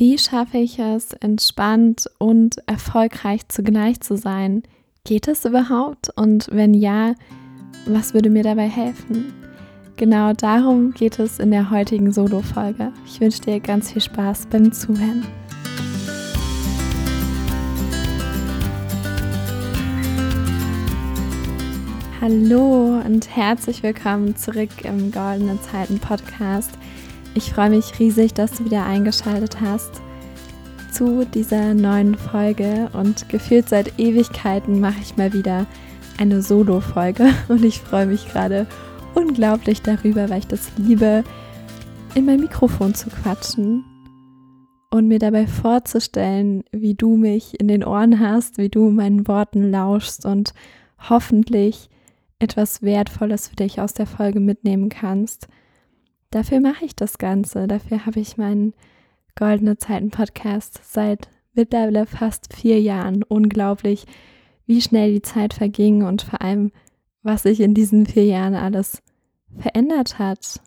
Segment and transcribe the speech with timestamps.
[0.00, 4.62] Wie schaffe ich es, entspannt und erfolgreich zugleich zu sein?
[5.02, 6.10] Geht es überhaupt?
[6.14, 7.16] Und wenn ja,
[7.84, 9.34] was würde mir dabei helfen?
[9.96, 12.92] Genau darum geht es in der heutigen Solo-Folge.
[13.06, 15.26] Ich wünsche dir ganz viel Spaß beim Zuhören.
[22.20, 26.70] Hallo und herzlich willkommen zurück im Goldene Zeiten Podcast.
[27.38, 30.02] Ich freue mich riesig, dass du wieder eingeschaltet hast
[30.90, 35.64] zu dieser neuen Folge und gefühlt seit Ewigkeiten mache ich mal wieder
[36.18, 38.66] eine Solo-Folge und ich freue mich gerade
[39.14, 41.22] unglaublich darüber, weil ich das liebe,
[42.16, 43.84] in mein Mikrofon zu quatschen
[44.90, 49.70] und mir dabei vorzustellen, wie du mich in den Ohren hast, wie du meinen Worten
[49.70, 50.54] lauschst und
[51.08, 51.88] hoffentlich
[52.40, 55.46] etwas Wertvolles für dich aus der Folge mitnehmen kannst.
[56.30, 57.66] Dafür mache ich das Ganze.
[57.66, 58.74] Dafür habe ich meinen
[59.34, 63.22] Goldene Zeiten Podcast seit mittlerweile fast vier Jahren.
[63.22, 64.04] Unglaublich,
[64.66, 66.72] wie schnell die Zeit verging und vor allem,
[67.22, 69.02] was sich in diesen vier Jahren alles
[69.56, 70.60] verändert hat.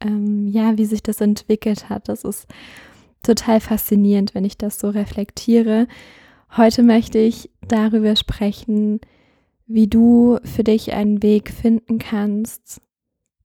[0.00, 2.08] Ähm, ja, wie sich das entwickelt hat.
[2.08, 2.46] Das ist
[3.22, 5.88] total faszinierend, wenn ich das so reflektiere.
[6.56, 9.00] Heute möchte ich darüber sprechen,
[9.66, 12.80] wie du für dich einen Weg finden kannst,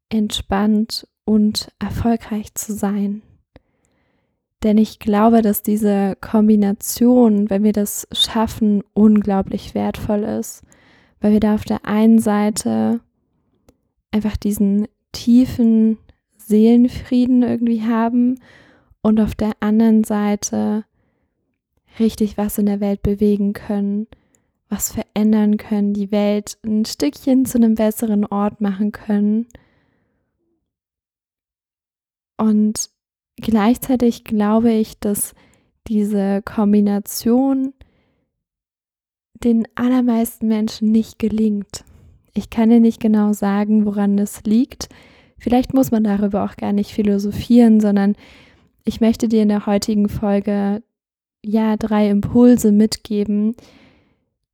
[0.10, 3.22] entspannt und erfolgreich zu sein.
[4.64, 10.64] Denn ich glaube, dass diese Kombination, wenn wir das schaffen, unglaublich wertvoll ist,
[11.22, 13.00] weil wir da auf der einen Seite
[14.10, 16.00] einfach diesen tiefen
[16.36, 18.40] Seelenfrieden irgendwie haben
[19.04, 20.84] und auf der anderen Seite
[22.00, 24.08] richtig was in der Welt bewegen können,
[24.68, 29.46] was verändern können, die Welt ein Stückchen zu einem besseren Ort machen können
[32.40, 32.90] und
[33.36, 35.34] gleichzeitig glaube ich, dass
[35.88, 37.74] diese Kombination
[39.44, 41.84] den allermeisten Menschen nicht gelingt.
[42.34, 44.90] Ich kann dir nicht genau sagen, woran es liegt.
[45.38, 48.16] Vielleicht muss man darüber auch gar nicht philosophieren, sondern
[48.86, 50.84] ich möchte dir in der heutigen Folge
[51.44, 53.56] ja drei Impulse mitgeben,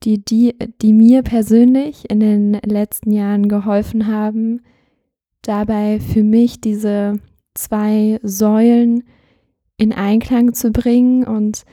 [0.03, 4.62] die, die, die mir persönlich in den letzten Jahren geholfen haben,
[5.41, 7.19] dabei für mich diese
[7.55, 9.03] zwei Säulen
[9.77, 11.66] in Einklang zu bringen und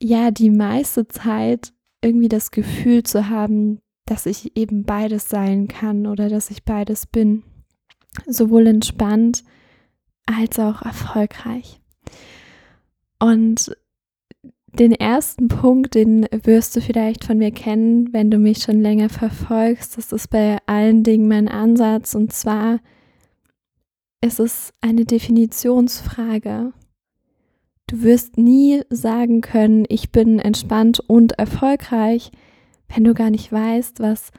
[0.00, 6.06] ja, die meiste Zeit irgendwie das Gefühl zu haben, dass ich eben beides sein kann
[6.06, 7.44] oder dass ich beides bin.
[8.26, 9.44] Sowohl entspannt
[10.26, 11.80] als auch erfolgreich.
[13.18, 13.76] Und
[14.78, 19.08] den ersten Punkt, den wirst du vielleicht von mir kennen, wenn du mich schon länger
[19.08, 19.98] verfolgst.
[19.98, 22.14] Das ist bei allen Dingen mein Ansatz.
[22.14, 22.80] Und zwar
[24.22, 26.72] es ist eine Definitionsfrage.
[27.88, 32.30] Du wirst nie sagen können, ich bin entspannt und erfolgreich,
[32.88, 34.30] wenn du gar nicht weißt, was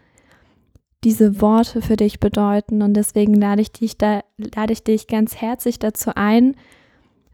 [1.03, 2.81] diese Worte für dich bedeuten.
[2.81, 4.23] Und deswegen lade ich dich da,
[4.55, 6.55] lade ich dich ganz herzlich dazu ein,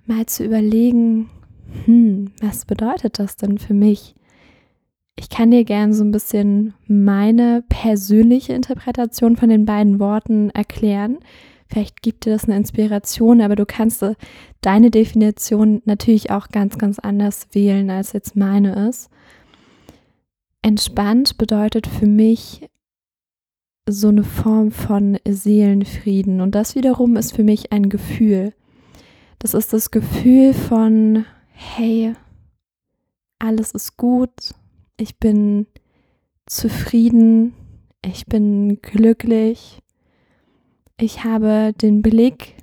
[0.08, 1.30] mal zu überlegen,
[1.86, 4.16] hm, was bedeutet das denn für mich?
[5.16, 11.20] Ich kann dir gern so ein bisschen meine persönliche Interpretation von den beiden Worten erklären.
[11.70, 14.16] Vielleicht gibt dir das eine Inspiration, aber du kannst äh,
[14.62, 19.10] deine Definition natürlich auch ganz, ganz anders wählen, als jetzt meine ist.
[20.64, 22.68] Entspannt bedeutet für mich
[23.88, 26.42] so eine Form von Seelenfrieden.
[26.42, 28.54] Und das wiederum ist für mich ein Gefühl.
[29.38, 32.14] Das ist das Gefühl von, hey,
[33.38, 34.54] alles ist gut,
[34.98, 35.68] ich bin
[36.46, 37.54] zufrieden,
[38.04, 39.82] ich bin glücklich,
[41.00, 42.56] ich habe den Blick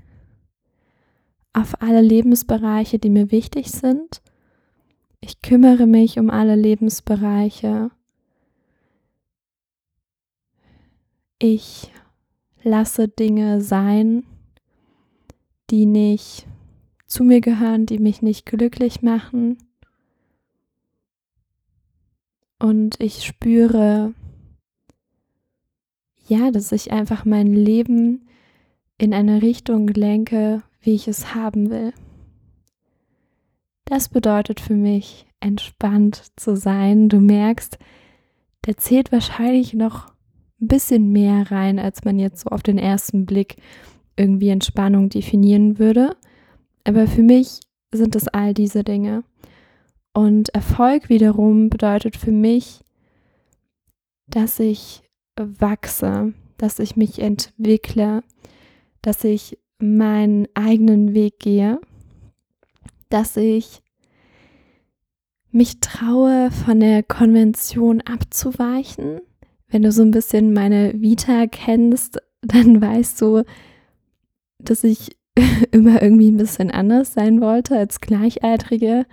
[1.52, 4.20] auf alle Lebensbereiche, die mir wichtig sind.
[5.20, 7.90] Ich kümmere mich um alle Lebensbereiche.
[11.38, 11.90] Ich
[12.62, 14.24] lasse Dinge sein,
[15.70, 16.46] die nicht
[17.06, 19.58] zu mir gehören, die mich nicht glücklich machen.
[22.58, 24.14] Und ich spüre,
[26.26, 28.26] ja, dass ich einfach mein Leben
[28.98, 31.92] in eine Richtung lenke, wie ich es haben will.
[33.84, 37.08] Das bedeutet für mich, entspannt zu sein.
[37.08, 37.78] Du merkst,
[38.66, 40.08] der zählt wahrscheinlich noch
[40.60, 43.56] ein bisschen mehr rein, als man jetzt so auf den ersten Blick
[44.16, 46.16] irgendwie Entspannung definieren würde.
[46.84, 47.60] Aber für mich
[47.92, 49.22] sind es all diese Dinge.
[50.12, 52.80] Und Erfolg wiederum bedeutet für mich,
[54.26, 55.02] dass ich
[55.36, 58.22] wachse, dass ich mich entwickle,
[59.02, 61.78] dass ich meinen eigenen Weg gehe
[63.08, 63.82] dass ich
[65.50, 69.20] mich traue, von der Konvention abzuweichen.
[69.68, 73.44] Wenn du so ein bisschen meine Vita kennst, dann weißt du,
[74.58, 75.16] dass ich
[75.70, 79.06] immer irgendwie ein bisschen anders sein wollte als Gleichaltrige.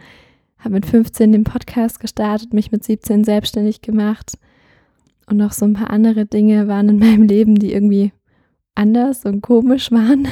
[0.58, 4.38] Habe mit 15 den Podcast gestartet, mich mit 17 selbstständig gemacht
[5.28, 8.12] und noch so ein paar andere Dinge waren in meinem Leben, die irgendwie
[8.75, 10.28] anders und komisch waren.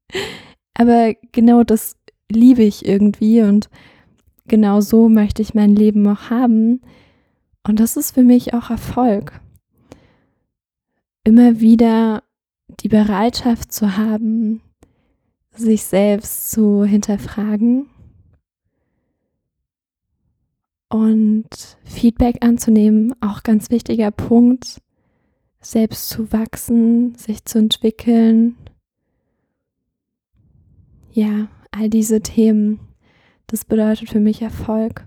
[0.74, 1.96] Aber genau das
[2.30, 3.68] liebe ich irgendwie und
[4.46, 6.80] genau so möchte ich mein Leben auch haben.
[7.66, 9.40] Und das ist für mich auch Erfolg.
[11.24, 12.22] Immer wieder
[12.80, 14.60] die Bereitschaft zu haben,
[15.54, 17.86] sich selbst zu hinterfragen
[20.92, 21.48] und
[21.84, 24.82] Feedback anzunehmen, auch ganz wichtiger Punkt,
[25.60, 28.56] selbst zu wachsen, sich zu entwickeln.
[31.10, 32.80] Ja, all diese Themen,
[33.46, 35.06] das bedeutet für mich Erfolg.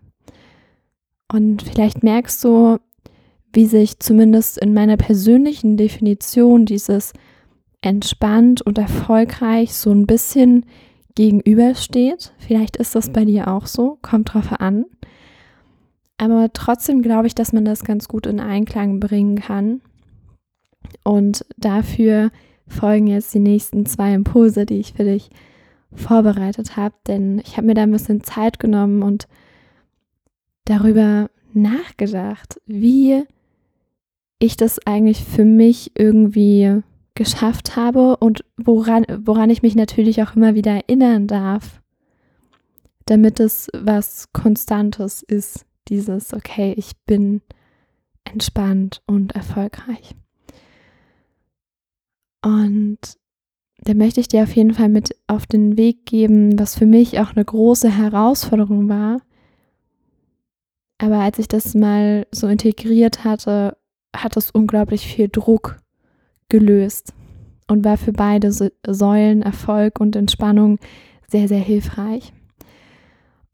[1.31, 2.79] Und vielleicht merkst du,
[3.53, 7.13] wie sich zumindest in meiner persönlichen Definition dieses
[7.81, 10.65] entspannt und erfolgreich so ein bisschen
[11.13, 12.33] gegenübersteht.
[12.39, 14.85] Vielleicht ist das bei dir auch so, kommt drauf an.
[16.17, 19.81] Aber trotzdem glaube ich, dass man das ganz gut in Einklang bringen kann.
[21.03, 22.31] Und dafür
[22.67, 25.29] folgen jetzt die nächsten zwei Impulse, die ich für dich
[25.93, 29.27] vorbereitet habe, denn ich habe mir da ein bisschen Zeit genommen und
[30.65, 33.23] darüber nachgedacht, wie
[34.39, 36.81] ich das eigentlich für mich irgendwie
[37.13, 41.81] geschafft habe und woran, woran ich mich natürlich auch immer wieder erinnern darf,
[43.05, 47.41] damit es was Konstantes ist, dieses, okay, ich bin
[48.23, 50.15] entspannt und erfolgreich.
[52.43, 52.99] Und
[53.79, 57.19] da möchte ich dir auf jeden Fall mit auf den Weg geben, was für mich
[57.19, 59.21] auch eine große Herausforderung war.
[60.97, 63.77] Aber als ich das mal so integriert hatte,
[64.15, 65.77] hat es unglaublich viel Druck
[66.49, 67.13] gelöst
[67.67, 70.79] und war für beide Säulen Erfolg und Entspannung
[71.27, 72.31] sehr, sehr hilfreich.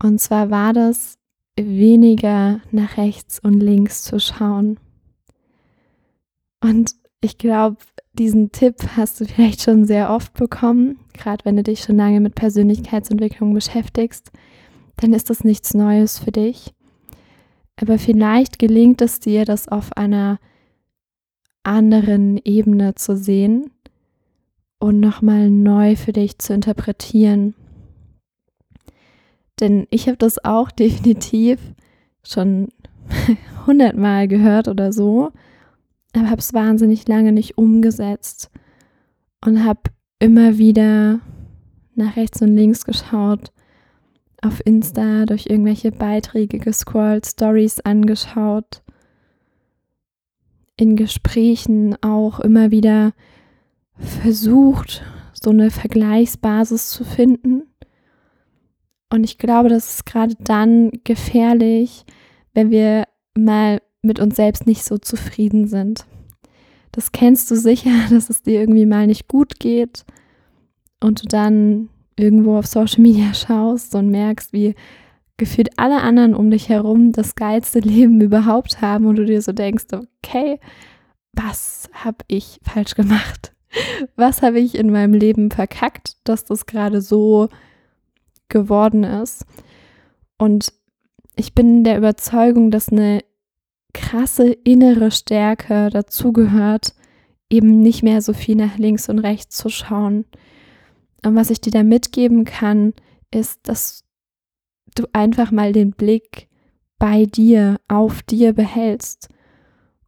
[0.04, 1.18] Und zwar war das
[1.58, 4.80] weniger nach rechts und links zu schauen.
[6.62, 7.78] Und ich glaube,
[8.14, 12.20] diesen Tipp hast du vielleicht schon sehr oft bekommen, gerade wenn du dich schon lange
[12.20, 14.32] mit Persönlichkeitsentwicklung beschäftigst,
[14.98, 16.74] dann ist das nichts Neues für dich.
[17.76, 20.40] Aber vielleicht gelingt es dir, das auf einer
[21.64, 23.72] anderen Ebene zu sehen
[24.80, 27.56] und nochmal neu für dich zu interpretieren.
[29.62, 31.60] Denn ich habe das auch definitiv
[32.24, 32.70] schon
[33.66, 35.32] hundertmal gehört oder so,
[36.14, 38.52] aber habe es wahnsinnig lange nicht umgesetzt
[39.46, 39.82] und habe
[40.20, 41.22] immer wieder
[41.96, 43.52] nach rechts und links geschaut,
[44.42, 48.82] auf Insta durch irgendwelche Beiträge gescrollt, Stories angeschaut
[50.82, 53.14] in Gesprächen auch immer wieder
[53.98, 57.71] versucht, so eine Vergleichsbasis zu finden.
[59.12, 62.06] Und ich glaube, das ist gerade dann gefährlich,
[62.54, 63.06] wenn wir
[63.38, 66.06] mal mit uns selbst nicht so zufrieden sind.
[66.94, 70.06] Das kennst du sicher, dass es dir irgendwie mal nicht gut geht
[71.02, 74.76] und du dann irgendwo auf Social Media schaust und merkst, wie
[75.38, 79.52] gefühlt alle anderen um dich herum das geilste Leben überhaupt haben und du dir so
[79.52, 80.60] denkst, okay,
[81.34, 83.54] was habe ich falsch gemacht?
[84.16, 87.48] Was habe ich in meinem Leben verkackt, dass das gerade so
[88.52, 89.46] geworden ist?
[90.38, 90.74] Und
[91.36, 93.22] ich bin der Überzeugung, dass eine
[93.94, 96.94] krasse innere Stärke dazugehört,
[97.50, 100.26] eben nicht mehr so viel nach links und rechts zu schauen.
[101.26, 102.94] Und was ich dir da mitgeben kann,
[103.32, 104.04] ist, dass
[104.96, 106.48] du einfach mal den Blick
[106.98, 109.30] bei dir, auf dir behältst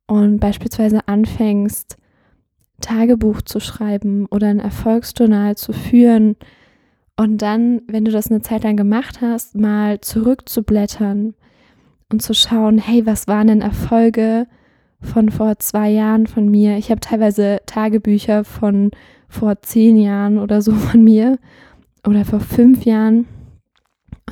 [0.08, 1.98] und beispielsweise anfängst,
[2.82, 6.36] Tagebuch zu schreiben oder ein Erfolgsjournal zu führen
[7.16, 11.36] und dann, wenn du das eine Zeit lang gemacht hast, mal zurückzublättern
[12.12, 14.48] und zu schauen, hey, was waren denn Erfolge
[15.00, 16.78] von vor zwei Jahren von mir?
[16.78, 18.92] Ich habe teilweise Tagebücher von
[19.30, 21.38] vor zehn Jahren oder so von mir
[22.06, 23.28] oder vor fünf Jahren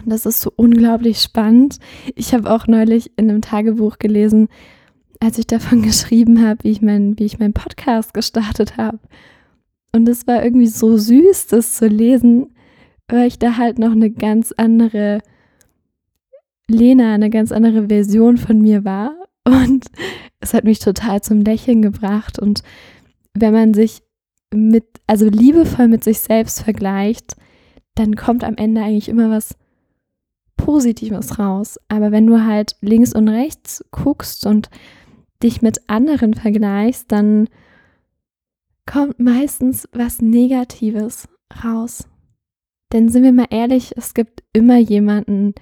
[0.04, 1.80] und das ist so unglaublich spannend.
[2.16, 4.48] Ich habe auch neulich in einem Tagebuch gelesen,
[5.20, 9.00] als ich davon geschrieben habe, wie ich mein, wie ich meinen Podcast gestartet habe.
[9.94, 12.54] Und es war irgendwie so süß, das zu lesen,
[13.12, 15.22] weil ich da halt noch eine ganz andere
[16.68, 19.14] Lena, eine ganz andere Version von mir war.
[19.46, 19.88] Und
[20.40, 22.40] es hat mich total zum Lächeln gebracht.
[22.40, 22.64] Und
[23.34, 24.02] wenn man sich
[24.54, 27.36] mit, also liebevoll mit sich selbst vergleicht,
[27.96, 29.56] dann kommt am Ende eigentlich immer was
[30.56, 31.80] Positives raus.
[31.90, 34.70] Aber wenn du halt links und rechts guckst und
[35.44, 37.50] dich mit anderen vergleichst, dann
[38.86, 41.28] kommt meistens was Negatives
[41.64, 42.08] raus.
[42.92, 45.54] Denn sind wir mal ehrlich, es gibt immer jemanden,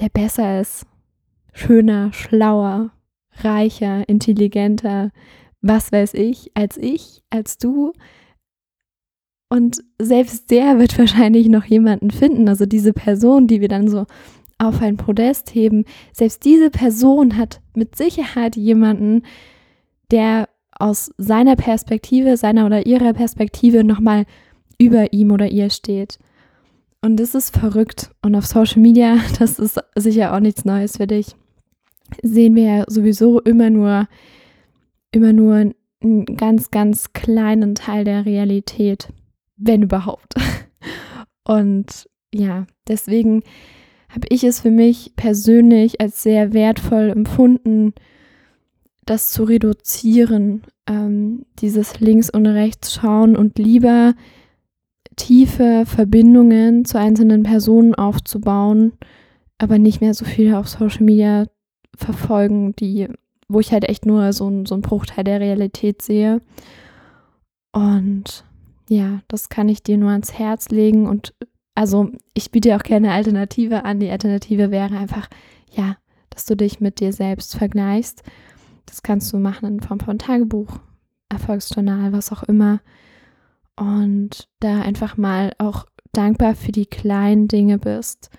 [0.00, 0.86] der besser ist,
[1.52, 2.90] schöner, schlauer,
[3.36, 5.10] reicher, intelligenter,
[5.60, 7.92] was weiß ich, als ich, als du.
[9.48, 14.06] Und selbst der wird wahrscheinlich noch jemanden finden, also diese Person, die wir dann so
[14.58, 19.22] auf ein Podest heben, selbst diese Person hat mit Sicherheit jemanden,
[20.10, 24.24] der aus seiner Perspektive, seiner oder ihrer Perspektive nochmal
[24.78, 26.18] über ihm oder ihr steht.
[27.02, 28.10] Und das ist verrückt.
[28.22, 31.34] Und auf Social Media, das ist sicher auch nichts Neues für dich,
[32.22, 34.08] sehen wir ja sowieso immer nur,
[35.10, 39.08] immer nur einen ganz, ganz kleinen Teil der Realität,
[39.56, 40.34] wenn überhaupt.
[41.44, 43.42] Und ja, deswegen
[44.08, 47.94] habe ich es für mich persönlich als sehr wertvoll empfunden,
[49.04, 54.14] das zu reduzieren, ähm, dieses Links und Rechts schauen und lieber
[55.16, 58.92] tiefe Verbindungen zu einzelnen Personen aufzubauen,
[59.58, 61.46] aber nicht mehr so viel auf Social Media
[61.96, 63.08] verfolgen, die,
[63.48, 66.40] wo ich halt echt nur so, so einen Bruchteil der Realität sehe.
[67.72, 68.44] Und
[68.88, 71.06] ja, das kann ich dir nur ans Herz legen.
[71.06, 71.34] Und
[71.74, 74.00] also ich biete auch gerne Alternative an.
[74.00, 75.28] Die Alternative wäre einfach,
[75.70, 75.96] ja,
[76.30, 78.22] dass du dich mit dir selbst vergleichst.
[78.86, 80.78] Das kannst du machen in Form von Tagebuch,
[81.28, 82.80] Erfolgsjournal, was auch immer.
[83.76, 88.30] Und da einfach mal auch dankbar für die kleinen Dinge bist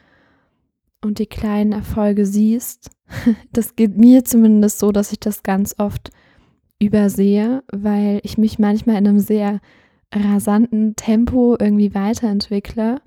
[1.02, 2.90] und die kleinen Erfolge siehst.
[3.52, 6.10] Das geht mir zumindest so, dass ich das ganz oft
[6.80, 9.60] übersehe, weil ich mich manchmal in einem sehr
[10.13, 13.02] rasanten Tempo irgendwie weiterentwickle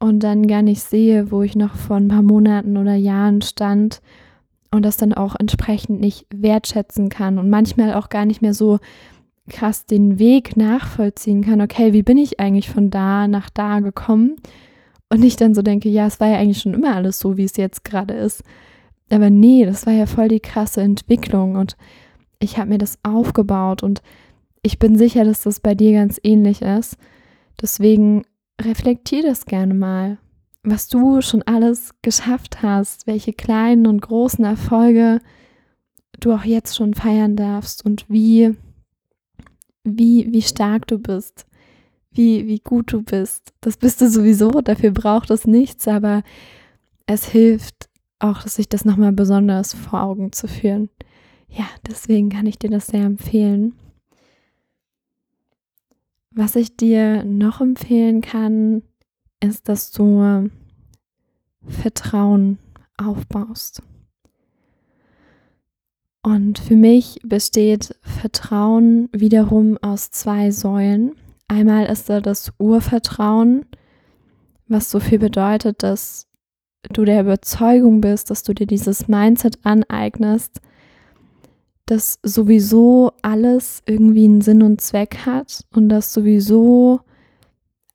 [0.00, 4.00] und dann gar nicht sehe, wo ich noch vor ein paar Monaten oder Jahren stand
[4.70, 8.78] und das dann auch entsprechend nicht wertschätzen kann und manchmal auch gar nicht mehr so
[9.50, 11.60] krass den Weg nachvollziehen kann.
[11.60, 14.36] Okay, wie bin ich eigentlich von da nach da gekommen?
[15.10, 17.44] Und ich dann so denke, ja, es war ja eigentlich schon immer alles so, wie
[17.44, 18.42] es jetzt gerade ist.
[19.10, 21.76] Aber nee, das war ja voll die krasse Entwicklung und
[22.38, 24.02] ich habe mir das aufgebaut und
[24.62, 26.96] ich bin sicher, dass das bei dir ganz ähnlich ist.
[27.60, 28.22] Deswegen
[28.62, 30.18] reflektier das gerne mal
[30.62, 35.20] was du schon alles geschafft hast, welche kleinen und großen Erfolge
[36.18, 38.54] du auch jetzt schon feiern darfst und wie,
[39.84, 41.46] wie, wie stark du bist,
[42.10, 43.52] wie, wie gut du bist.
[43.60, 46.22] Das bist du sowieso, dafür braucht es nichts, aber
[47.06, 50.90] es hilft auch, sich das nochmal besonders vor Augen zu führen.
[51.48, 53.74] Ja, deswegen kann ich dir das sehr empfehlen.
[56.32, 58.82] Was ich dir noch empfehlen kann,
[59.40, 60.48] ist, dass du
[61.66, 62.58] Vertrauen
[62.96, 63.82] aufbaust.
[66.22, 71.12] Und für mich besteht Vertrauen wiederum aus zwei Säulen.
[71.48, 73.64] Einmal ist da das Urvertrauen,
[74.68, 76.28] was so viel bedeutet, dass
[76.92, 80.60] du der Überzeugung bist, dass du dir dieses Mindset aneignest,
[81.86, 87.00] dass sowieso alles irgendwie einen Sinn und Zweck hat und dass sowieso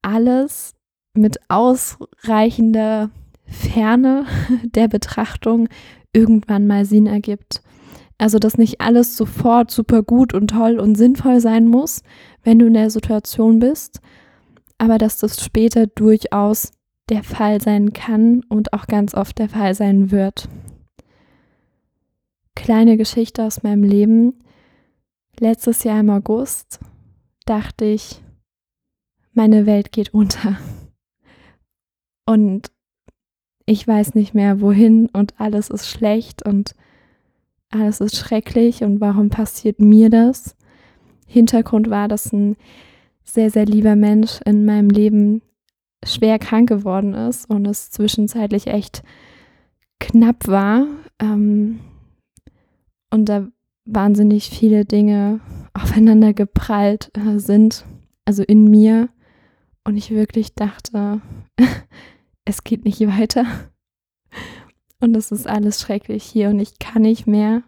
[0.02, 0.74] alles
[1.14, 3.10] mit ausreichender
[3.46, 4.26] Ferne
[4.64, 5.70] der Betrachtung
[6.12, 7.62] irgendwann mal Sinn ergibt.
[8.18, 12.02] Also, dass nicht alles sofort super gut und toll und sinnvoll sein muss,
[12.44, 14.00] wenn du in der Situation bist,
[14.78, 16.72] aber dass das später durchaus
[17.10, 20.50] der Fall sein kann und auch ganz oft der Fall sein wird.
[22.56, 24.40] Kleine Geschichte aus meinem Leben.
[25.40, 26.80] Letztes Jahr im August
[27.46, 28.24] dachte ich,
[29.34, 30.58] meine Welt geht unter.
[32.26, 32.72] Und
[33.66, 36.74] ich weiß nicht mehr wohin und alles ist schlecht und
[37.76, 40.56] alles ist schrecklich und warum passiert mir das?
[41.28, 42.56] Hintergrund war, dass ein
[43.24, 45.42] sehr, sehr lieber Mensch in meinem Leben
[46.04, 49.04] schwer krank geworden ist und es zwischenzeitlich echt
[50.00, 50.86] knapp war
[51.20, 51.80] ähm,
[53.10, 53.48] und da
[53.86, 55.40] wahnsinnig viele Dinge
[55.74, 57.86] aufeinander geprallt äh, sind,
[58.26, 59.10] also in mir
[59.84, 61.22] und ich wirklich dachte,
[62.46, 63.46] es geht nicht weiter.
[65.06, 67.62] Und es ist alles schrecklich hier und ich kann nicht mehr.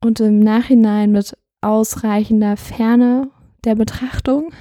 [0.00, 3.28] Und im Nachhinein mit ausreichender Ferne
[3.64, 4.52] der Betrachtung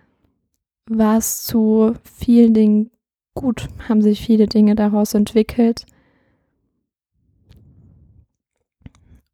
[0.88, 2.90] war es zu vielen Dingen
[3.34, 5.84] gut, haben sich viele Dinge daraus entwickelt.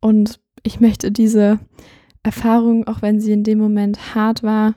[0.00, 1.60] Und ich möchte diese
[2.24, 4.74] Erfahrung, auch wenn sie in dem Moment hart war,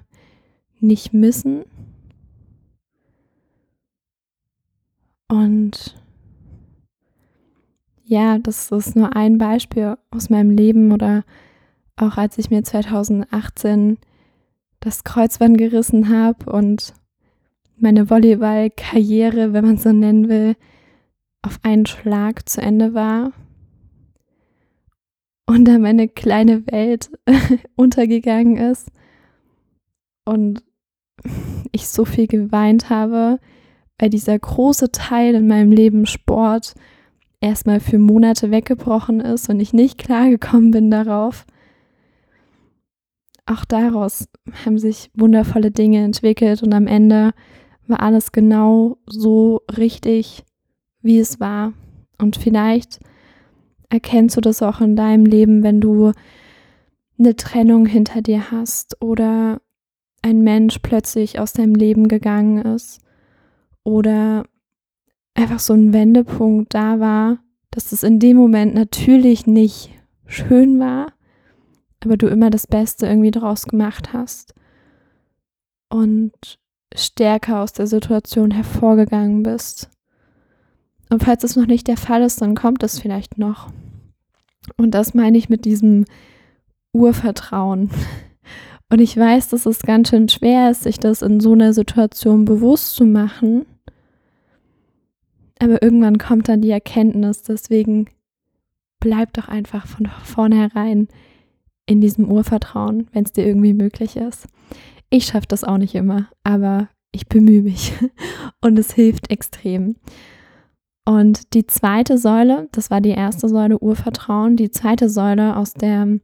[0.79, 1.63] nicht missen
[5.29, 5.95] Und
[8.05, 11.25] ja, das ist nur ein Beispiel aus meinem Leben oder
[11.97, 13.97] auch als ich mir 2018
[14.79, 16.93] das Kreuzband gerissen habe und
[17.77, 20.55] meine Volleyball-Karriere, wenn man so nennen will,
[21.41, 23.33] auf einen Schlag zu Ende war
[25.45, 27.09] und da meine kleine Welt
[27.75, 28.89] untergegangen ist
[30.25, 30.63] und
[31.71, 33.39] ich so viel geweint habe,
[33.99, 36.75] weil dieser große Teil in meinem Leben Sport
[37.39, 41.45] erstmal für Monate weggebrochen ist und ich nicht klargekommen bin darauf.
[43.45, 44.27] Auch daraus
[44.65, 47.31] haben sich wundervolle Dinge entwickelt und am Ende
[47.87, 50.43] war alles genau so richtig,
[51.01, 51.73] wie es war.
[52.17, 52.99] Und vielleicht
[53.89, 56.11] erkennst du das auch in deinem Leben, wenn du
[57.17, 59.61] eine Trennung hinter dir hast oder
[60.21, 62.99] ein Mensch plötzlich aus deinem Leben gegangen ist
[63.87, 64.43] oder
[65.33, 67.39] einfach so ein Wendepunkt da war,
[67.71, 69.91] dass es in dem Moment natürlich nicht
[70.25, 71.13] schön war,
[72.03, 74.53] aber du immer das Beste irgendwie draus gemacht hast
[75.87, 76.33] und
[76.93, 79.89] stärker aus der Situation hervorgegangen bist.
[81.09, 83.69] Und falls es noch nicht der Fall ist, dann kommt es vielleicht noch.
[84.75, 86.03] Und das meine ich mit diesem
[86.91, 87.89] Urvertrauen.
[88.91, 92.43] Und ich weiß, dass es ganz schön schwer ist, sich das in so einer Situation
[92.43, 93.65] bewusst zu machen.
[95.59, 98.07] Aber irgendwann kommt dann die Erkenntnis, deswegen
[98.99, 101.07] bleib doch einfach von vornherein
[101.85, 104.47] in diesem Urvertrauen, wenn es dir irgendwie möglich ist.
[105.09, 107.93] Ich schaffe das auch nicht immer, aber ich bemühe mich
[108.61, 109.95] und es hilft extrem.
[111.05, 116.19] Und die zweite Säule, das war die erste Säule Urvertrauen, die zweite Säule, aus der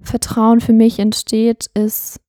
[0.00, 2.20] Vertrauen für mich entsteht, ist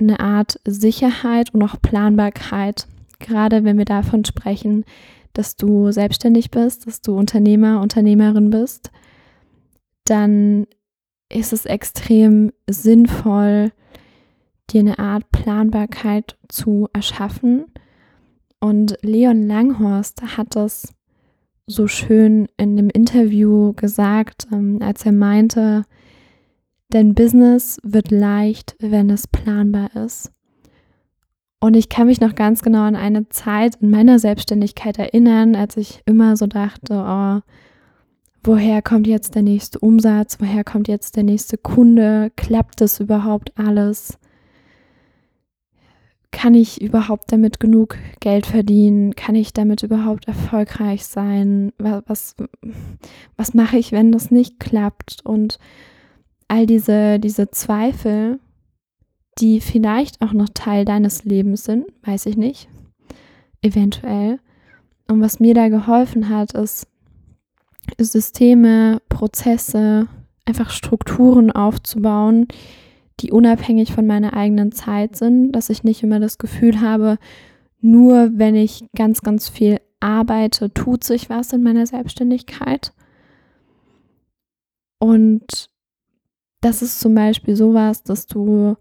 [0.00, 2.86] eine Art Sicherheit und auch Planbarkeit.
[3.18, 4.84] Gerade wenn wir davon sprechen,
[5.32, 8.90] dass du selbstständig bist, dass du Unternehmer, Unternehmerin bist,
[10.04, 10.66] dann
[11.28, 13.72] ist es extrem sinnvoll,
[14.70, 17.66] dir eine Art Planbarkeit zu erschaffen.
[18.60, 20.94] Und Leon Langhorst hat das
[21.66, 25.84] so schön in dem Interview gesagt, ähm, als er meinte,
[26.90, 30.32] dein Business wird leicht, wenn es planbar ist.
[31.62, 35.76] Und ich kann mich noch ganz genau an eine Zeit in meiner Selbstständigkeit erinnern, als
[35.76, 37.40] ich immer so dachte, oh,
[38.42, 43.56] woher kommt jetzt der nächste Umsatz, woher kommt jetzt der nächste Kunde, klappt das überhaupt
[43.56, 44.18] alles?
[46.32, 49.14] kann ich überhaupt damit genug Geld verdienen?
[49.14, 51.72] Kann ich damit überhaupt erfolgreich sein?
[51.78, 52.34] Was,
[53.36, 55.24] was mache ich, wenn das nicht klappt?
[55.24, 55.58] Und
[56.48, 58.40] all diese, diese Zweifel,
[59.38, 62.68] die vielleicht auch noch Teil deines Lebens sind, weiß ich nicht,
[63.62, 64.38] eventuell.
[65.08, 66.86] Und was mir da geholfen hat, ist
[67.98, 70.08] Systeme, Prozesse,
[70.44, 72.48] einfach Strukturen aufzubauen,
[73.20, 77.18] die unabhängig von meiner eigenen Zeit sind, dass ich nicht immer das Gefühl habe,
[77.80, 82.92] nur wenn ich ganz, ganz viel arbeite, tut sich was in meiner Selbstständigkeit.
[84.98, 85.68] Und
[86.60, 88.76] das ist zum Beispiel sowas, dass du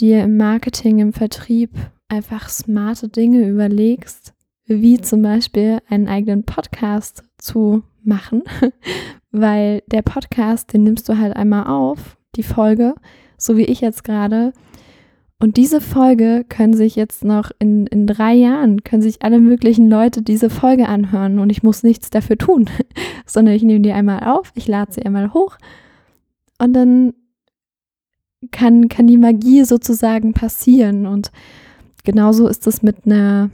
[0.00, 1.70] dir im Marketing, im Vertrieb
[2.08, 4.34] einfach smarte Dinge überlegst,
[4.66, 8.42] wie zum Beispiel einen eigenen Podcast zu machen,
[9.30, 12.94] weil der Podcast, den nimmst du halt einmal auf, die Folge,
[13.36, 14.52] so wie ich jetzt gerade.
[15.38, 19.90] Und diese Folge können sich jetzt noch in, in drei Jahren, können sich alle möglichen
[19.90, 21.38] Leute diese Folge anhören.
[21.38, 22.70] Und ich muss nichts dafür tun,
[23.26, 25.58] sondern ich nehme die einmal auf, ich lade sie einmal hoch.
[26.58, 27.12] Und dann
[28.50, 31.06] kann, kann die Magie sozusagen passieren.
[31.06, 31.30] Und
[32.04, 33.50] genauso ist es mit einer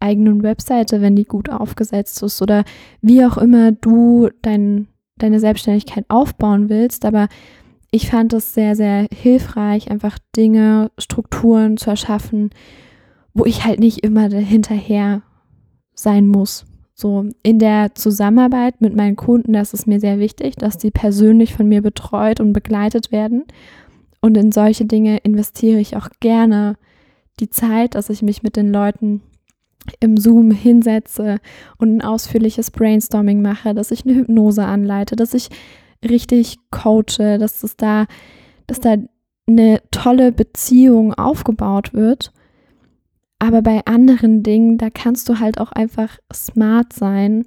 [0.00, 2.64] eigenen Webseite, wenn die gut aufgesetzt ist oder
[3.00, 7.04] wie auch immer du dein, deine Selbstständigkeit aufbauen willst.
[7.04, 7.28] Aber
[7.90, 12.50] ich fand es sehr, sehr hilfreich, einfach Dinge, Strukturen zu erschaffen,
[13.34, 15.22] wo ich halt nicht immer hinterher
[15.94, 16.66] sein muss.
[16.94, 21.54] So in der Zusammenarbeit mit meinen Kunden, das ist mir sehr wichtig, dass die persönlich
[21.54, 23.44] von mir betreut und begleitet werden.
[24.22, 26.76] Und in solche Dinge investiere ich auch gerne
[27.40, 29.20] die Zeit, dass ich mich mit den Leuten
[29.98, 31.38] im Zoom hinsetze
[31.76, 35.50] und ein ausführliches Brainstorming mache, dass ich eine Hypnose anleite, dass ich
[36.08, 38.06] richtig coache, dass es da,
[38.68, 38.96] dass da
[39.48, 42.32] eine tolle Beziehung aufgebaut wird.
[43.40, 47.44] Aber bei anderen Dingen, da kannst du halt auch einfach smart sein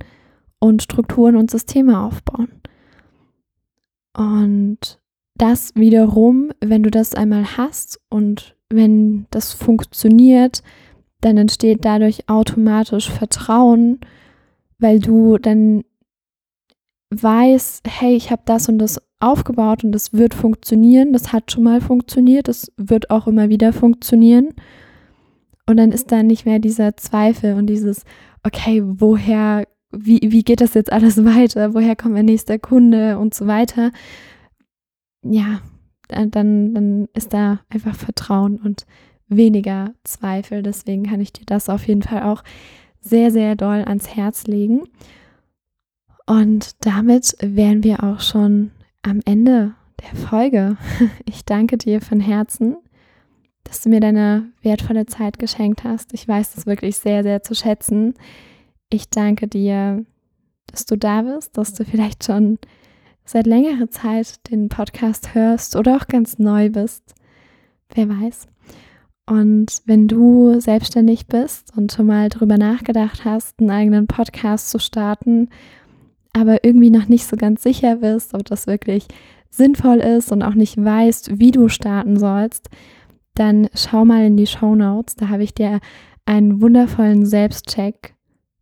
[0.59, 2.49] und Strukturen und Systeme aufbauen.
[4.13, 4.99] Und
[5.35, 10.63] das wiederum, wenn du das einmal hast und wenn das funktioniert,
[11.21, 13.99] dann entsteht dadurch automatisch Vertrauen
[14.79, 15.83] weil du dann
[17.11, 21.63] weißt, hey, ich habe das und das aufgebaut und das wird funktionieren, das hat schon
[21.63, 24.49] mal funktioniert, das wird auch immer wieder funktionieren.
[25.67, 28.03] Und dann ist da nicht mehr dieser Zweifel und dieses,
[28.43, 31.73] okay, woher, wie, wie geht das jetzt alles weiter?
[31.73, 33.91] Woher kommt mein nächster Kunde und so weiter?
[35.27, 35.61] Ja,
[36.07, 38.85] dann, dann ist da einfach Vertrauen und
[39.27, 40.61] weniger Zweifel.
[40.61, 42.43] Deswegen kann ich dir das auf jeden Fall auch
[43.01, 44.83] sehr, sehr doll ans Herz legen.
[46.27, 50.77] Und damit wären wir auch schon am Ende der Folge.
[51.25, 52.77] Ich danke dir von Herzen,
[53.63, 56.13] dass du mir deine wertvolle Zeit geschenkt hast.
[56.13, 58.13] Ich weiß das wirklich sehr, sehr zu schätzen.
[58.89, 60.05] Ich danke dir,
[60.67, 62.59] dass du da bist, dass du vielleicht schon
[63.25, 67.15] seit längerer Zeit den Podcast hörst oder auch ganz neu bist.
[67.93, 68.47] Wer weiß.
[69.27, 74.77] Und wenn du selbstständig bist und schon mal darüber nachgedacht hast, einen eigenen Podcast zu
[74.77, 75.49] starten,
[76.33, 79.07] aber irgendwie noch nicht so ganz sicher bist, ob das wirklich
[79.49, 82.69] sinnvoll ist und auch nicht weißt, wie du starten sollst,
[83.33, 85.15] dann schau mal in die Show Notes.
[85.15, 85.79] Da habe ich dir
[86.25, 88.13] einen wundervollen Selbstcheck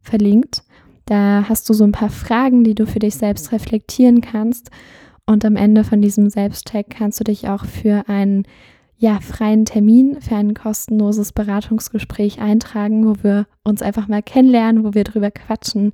[0.02, 0.64] verlinkt.
[1.06, 4.70] Da hast du so ein paar Fragen, die du für dich selbst reflektieren kannst.
[5.26, 8.44] Und am Ende von diesem Selbstcheck kannst du dich auch für einen
[8.98, 14.94] ja, freien Termin, für ein kostenloses Beratungsgespräch eintragen, wo wir uns einfach mal kennenlernen, wo
[14.94, 15.92] wir drüber quatschen,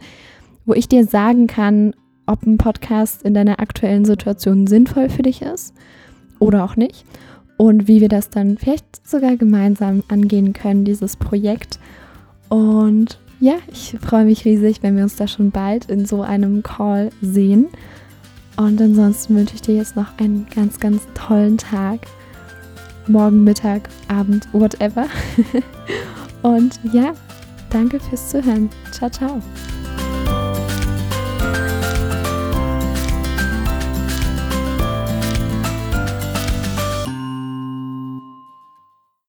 [0.66, 1.96] wo ich dir sagen kann,
[2.28, 5.74] ob ein Podcast in deiner aktuellen Situation sinnvoll für dich ist
[6.38, 7.06] oder auch nicht.
[7.58, 11.80] Und wie wir das dann vielleicht sogar gemeinsam angehen können, dieses Projekt.
[12.48, 16.64] Und ja, ich freue mich riesig, wenn wir uns da schon bald in so einem
[16.64, 17.68] Call sehen.
[18.58, 22.02] Und ansonsten wünsche ich dir jetzt noch einen ganz, ganz tollen Tag.
[23.08, 25.08] Morgen, Mittag, Abend, whatever.
[26.42, 27.14] Und ja,
[27.70, 28.70] danke fürs Zuhören.
[28.92, 29.42] Ciao, ciao.